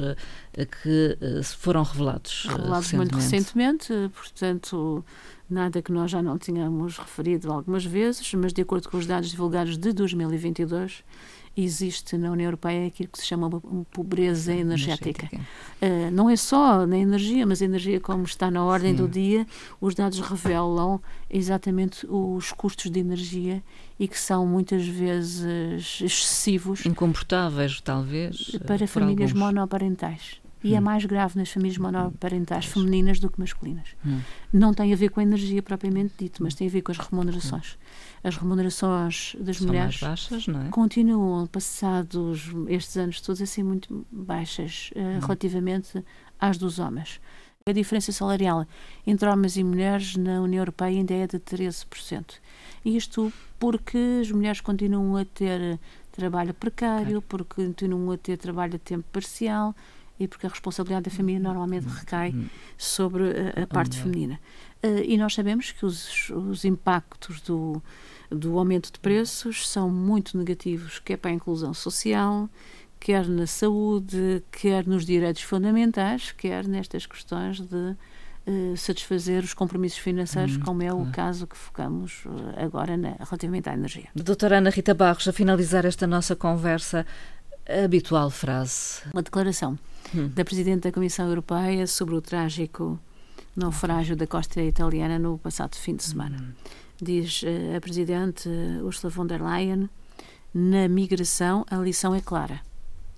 que 0.54 1.18
foram 1.58 1.82
revelados. 1.82 2.46
Revelados 2.48 2.92
recentemente. 2.92 2.96
muito 2.98 3.16
recentemente, 3.16 3.94
portanto, 4.14 5.06
nada 5.50 5.82
que 5.82 5.92
nós 5.92 6.12
já 6.12 6.22
não 6.22 6.38
tínhamos 6.38 7.00
referido 7.00 7.52
algumas 7.52 7.84
vezes, 7.84 8.32
mas 8.36 8.54
de 8.54 8.62
acordo 8.62 8.90
com 8.90 8.98
os 8.98 9.08
dados 9.08 9.32
divulgados 9.32 9.76
de 9.76 9.92
2022, 9.92 11.04
existe 11.64 12.18
na 12.18 12.32
União 12.32 12.46
Europeia 12.46 12.88
aquilo 12.88 13.10
que 13.10 13.18
se 13.18 13.26
chama 13.26 13.48
uma 13.48 13.86
pobreza 13.86 14.54
energética. 14.54 15.28
energética. 15.32 15.42
Uh, 15.82 16.12
não 16.12 16.30
é 16.30 16.36
só 16.36 16.86
na 16.86 16.98
energia, 16.98 17.46
mas 17.46 17.62
a 17.62 17.66
energia 17.66 18.00
como 18.00 18.24
está 18.24 18.52
na 18.52 18.64
ordem 18.64 18.92
Sim. 18.92 18.98
do 18.98 19.08
dia, 19.08 19.46
os 19.82 19.96
dados 19.96 20.20
revelam 20.20 21.02
exatamente 21.30 22.06
os 22.08 22.52
custos 22.52 22.92
de 22.92 23.00
energia 23.00 23.64
e 24.00 24.08
que 24.08 24.20
são 24.20 24.46
muitas 24.46 24.86
vezes 24.88 26.02
excessivos. 26.02 26.86
Incomportáveis, 26.86 27.82
talvez. 27.82 28.58
Para 28.66 28.88
famílias 28.88 29.32
alguns. 29.32 29.54
monoparentais 29.54 30.47
e 30.64 30.76
é 30.76 30.80
hum. 30.80 30.84
mais 30.84 31.06
grave 31.06 31.38
nas 31.38 31.50
famílias 31.50 31.78
monoparentais 31.78 32.66
femininas 32.66 33.20
do 33.20 33.30
que 33.30 33.40
masculinas. 33.40 33.90
Hum. 34.06 34.20
Não 34.52 34.74
tem 34.74 34.92
a 34.92 34.96
ver 34.96 35.10
com 35.10 35.20
a 35.20 35.24
energia 35.24 35.62
propriamente 35.62 36.14
dito, 36.18 36.42
mas 36.42 36.56
tem 36.56 36.68
a 36.68 36.70
ver 36.70 36.82
com 36.82 36.92
as 36.92 36.98
remunerações. 36.98 37.78
As 38.24 38.38
remunerações 38.38 39.36
das 39.40 39.58
São 39.58 39.68
mulheres 39.68 40.00
baixas, 40.00 40.48
não 40.48 40.64
é? 40.64 40.70
continuam, 40.70 41.46
passados 41.48 42.52
estes 42.68 42.98
anos 42.98 43.22
todos, 43.22 43.42
a 43.42 43.46
ser 43.46 43.64
muito 43.64 44.06
baixas 44.12 44.92
uh, 44.96 45.00
hum. 45.00 45.20
relativamente 45.20 46.04
às 46.40 46.58
dos 46.58 46.80
homens. 46.80 47.20
A 47.66 47.72
diferença 47.74 48.14
salarial 48.14 48.66
entre 49.06 49.28
homens 49.28 49.58
e 49.58 49.64
mulheres 49.64 50.16
na 50.16 50.40
União 50.42 50.62
Europeia 50.62 50.98
ainda 51.00 51.14
é 51.14 51.28
de 51.28 51.38
13%. 51.38 52.36
Isto 52.86 53.32
porque 53.60 53.98
as 54.22 54.32
mulheres 54.32 54.62
continuam 54.62 55.18
a 55.18 55.26
ter 55.26 55.78
trabalho 56.14 56.54
precário, 56.54 57.22
porque 57.22 57.66
continuam 57.66 58.12
a 58.12 58.18
ter 58.18 58.38
trabalho 58.38 58.76
a 58.76 58.80
tempo 58.80 59.06
parcial, 59.12 59.76
e 60.20 60.28
porque 60.28 60.46
a 60.46 60.50
responsabilidade 60.50 61.10
da 61.10 61.16
família 61.16 61.40
normalmente 61.40 61.88
recai 61.88 62.34
sobre 62.78 63.24
a, 63.24 63.64
a 63.64 63.68
parte 63.68 63.98
feminina. 63.98 64.40
Uh, 64.84 65.00
e 65.04 65.18
nós 65.18 65.34
sabemos 65.34 65.72
que 65.72 65.86
os, 65.86 66.30
os 66.30 66.64
impactos 66.66 67.42
do, 67.42 67.82
do 68.30 68.58
aumento 68.58 68.92
de 68.92 69.00
preços 69.00 69.68
são 69.68 69.90
muito 69.90 70.38
negativos, 70.38 71.00
quer 71.00 71.18
para 71.18 71.32
a 71.32 71.34
inclusão 71.34 71.74
social, 71.74 72.50
quer 73.00 73.28
na 73.28 73.48
saúde, 73.48 74.44
quer 74.52 74.86
nos 74.86 75.06
direitos 75.06 75.42
fundamentais, 75.42 76.32
quer 76.32 76.68
nestas 76.68 77.06
questões 77.06 77.60
de 77.60 77.96
uh, 78.48 78.78
satisfazer 78.78 79.44
os 79.44 79.54
compromissos 79.54 80.00
financeiros, 80.00 80.58
hum, 80.58 80.62
como 80.62 80.84
é 80.84 80.90
claro. 80.90 81.04
o 81.04 81.12
caso 81.12 81.48
que 81.48 81.58
focamos 81.58 82.24
uh, 82.26 82.64
agora 82.64 82.96
na, 82.98 83.16
relativamente 83.20 83.70
à 83.70 83.74
energia. 83.74 84.10
Doutora 84.16 84.58
Ana 84.58 84.70
Rita 84.70 84.94
Barros, 84.94 85.28
a 85.28 85.34
finalizar 85.34 85.86
esta 85.86 86.06
nossa 86.06 86.36
conversa, 86.36 87.06
a 87.68 87.84
habitual 87.84 88.30
frase. 88.30 89.02
Uma 89.14 89.24
declaração 89.24 89.78
hum. 90.16 90.30
da 90.34 90.44
Presidente 90.44 90.84
da 90.84 90.92
Comissão 90.92 91.28
Europeia 91.28 91.88
sobre 91.88 92.16
o 92.16 92.22
trágico 92.22 93.00
naufrágio 93.56 94.16
da 94.16 94.28
costa 94.28 94.62
italiana 94.62 95.18
no 95.18 95.38
passado 95.38 95.76
fim 95.76 95.96
de 95.96 96.04
semana. 96.04 96.38
Hum. 96.40 96.54
Diz 97.02 97.44
uh, 97.44 97.76
a 97.78 97.82
Presidente 97.82 98.50
Ursula 98.84 99.12
von 99.12 99.26
der 99.26 99.42
Leyen: 99.42 99.90
na 100.54 100.88
migração 100.88 101.66
a 101.70 101.76
lição 101.78 102.16
é 102.16 102.22
clara. 102.22 102.62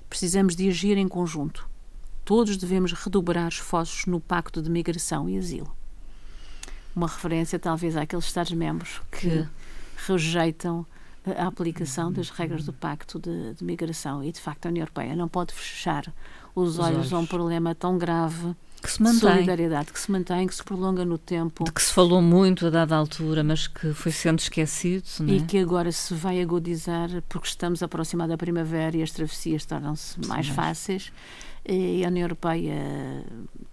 Precisamos 0.10 0.56
de 0.56 0.68
agir 0.68 0.98
em 0.98 1.08
conjunto. 1.08 1.70
Todos 2.26 2.58
devemos 2.58 2.92
redobrar 2.94 3.48
esforços 3.48 4.06
no 4.06 4.20
Pacto 4.20 4.62
de 4.62 4.70
Migração 4.70 5.30
e 5.30 5.38
Asilo. 5.38 5.76
Uma 6.96 7.08
referência, 7.08 7.58
talvez, 7.58 7.96
àqueles 7.96 8.26
Estados-membros 8.26 9.02
que, 9.12 9.30
que 9.30 9.48
rejeitam 10.08 10.86
a 11.38 11.48
aplicação 11.48 12.12
das 12.12 12.30
regras 12.30 12.66
do 12.66 12.74
Pacto 12.74 13.20
de, 13.20 13.54
de, 13.54 13.64
Migração. 13.64 14.24
E, 14.24 14.32
de 14.32 14.40
facto, 14.40 14.66
a 14.66 14.70
União 14.70 14.84
Europeia 14.84 15.16
não 15.16 15.28
pode 15.28 15.54
fechar 15.54 16.12
os, 16.62 16.74
os 16.74 16.80
olhos, 16.80 16.98
olhos, 16.98 17.14
a 17.14 17.20
um 17.20 17.26
problema 17.26 17.74
tão 17.74 17.98
grave 17.98 18.56
que 18.82 18.92
se 18.92 19.02
mantém. 19.02 19.20
de 19.20 19.20
solidariedade, 19.20 19.92
que 19.92 20.00
se 20.00 20.12
mantém, 20.12 20.48
que 20.48 20.56
se 20.56 20.64
prolonga 20.64 21.04
no 21.04 21.18
tempo. 21.18 21.64
De 21.66 21.72
que 21.72 21.82
se 21.82 21.94
falou 21.94 22.22
muito 22.22 22.68
a 22.68 22.70
dada 22.70 22.96
altura, 22.96 23.44
mas 23.44 23.68
que 23.68 23.94
foi 23.94 24.12
sendo 24.12 24.40
esquecido. 24.40 25.06
É? 25.28 25.34
E 25.34 25.42
que 25.42 25.58
agora 25.58 25.92
se 25.92 26.14
vai 26.14 26.42
agudizar 26.42 27.10
porque 27.28 27.48
estamos 27.48 27.84
aproximados 27.84 28.32
da 28.32 28.38
primavera 28.38 28.96
e 28.96 29.04
as 29.04 29.12
travessias 29.12 29.66
tornam-se 29.66 30.20
mais 30.28 30.48
fáceis. 30.48 31.12
E 31.68 32.04
a 32.04 32.08
União 32.08 32.24
Europeia 32.24 33.24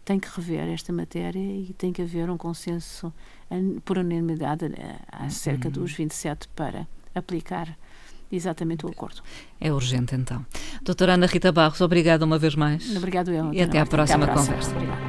tem 0.05 0.19
que 0.19 0.29
rever 0.29 0.69
esta 0.69 0.93
matéria 0.93 1.39
e 1.39 1.73
tem 1.79 1.93
que 1.93 2.03
haver 2.03 2.29
um 2.29 2.37
consenso 2.37 3.13
por 3.85 3.97
unanimidade 3.97 4.67
eh, 4.67 4.99
acerca 5.11 5.69
uhum. 5.69 5.75
dos 5.75 5.93
27 5.93 6.49
para 6.49 6.87
aplicar 7.15 7.77
exatamente 8.31 8.85
o 8.87 8.89
acordo. 8.89 9.23
É 9.61 9.73
urgente, 9.73 10.15
então. 10.15 10.45
Doutora 10.83 11.15
Ana 11.15 11.27
Rita 11.27 11.53
Barros, 11.53 11.81
obrigada 11.81 12.25
uma 12.25 12.39
vez 12.39 12.55
mais. 12.55 12.97
Obrigado 12.97 13.33
eu. 13.33 13.53
E 13.53 13.63
até 13.63 13.79
à 13.79 13.87
próxima, 13.87 14.25
até 14.25 14.33
à 14.33 14.35
próxima 14.35 14.57
conversa. 14.57 14.77
Obrigada. 14.77 15.06